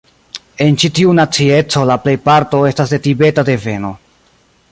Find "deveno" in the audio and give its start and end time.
3.53-3.93